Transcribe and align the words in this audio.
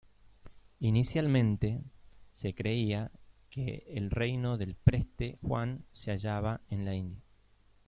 Inicialmente, 0.79 1.79
se 2.33 2.55
creía 2.55 3.11
que 3.51 3.85
el 3.89 4.09
reino 4.09 4.57
del 4.57 4.73
Preste 4.73 5.37
Juan 5.43 5.85
se 5.91 6.09
hallaba 6.09 6.61
en 6.69 6.85
la 6.85 6.95
India. 6.95 7.21